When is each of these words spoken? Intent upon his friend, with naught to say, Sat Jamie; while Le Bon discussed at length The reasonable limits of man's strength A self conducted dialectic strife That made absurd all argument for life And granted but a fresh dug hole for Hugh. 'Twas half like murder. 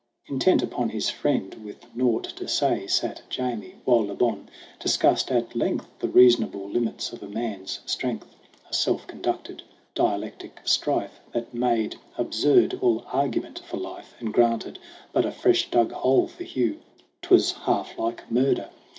Intent 0.25 0.63
upon 0.63 0.89
his 0.89 1.11
friend, 1.11 1.53
with 1.63 1.85
naught 1.95 2.23
to 2.23 2.47
say, 2.47 2.87
Sat 2.87 3.21
Jamie; 3.29 3.75
while 3.85 3.99
Le 4.07 4.15
Bon 4.15 4.49
discussed 4.79 5.31
at 5.31 5.55
length 5.55 5.87
The 5.99 6.07
reasonable 6.07 6.67
limits 6.67 7.13
of 7.13 7.21
man's 7.31 7.81
strength 7.85 8.25
A 8.67 8.73
self 8.73 9.05
conducted 9.05 9.61
dialectic 9.93 10.59
strife 10.63 11.19
That 11.33 11.53
made 11.53 11.97
absurd 12.17 12.79
all 12.81 13.03
argument 13.13 13.59
for 13.59 13.77
life 13.77 14.15
And 14.19 14.33
granted 14.33 14.79
but 15.13 15.23
a 15.23 15.31
fresh 15.31 15.69
dug 15.69 15.91
hole 15.91 16.25
for 16.25 16.45
Hugh. 16.45 16.79
'Twas 17.21 17.51
half 17.51 17.95
like 17.99 18.31
murder. 18.31 18.69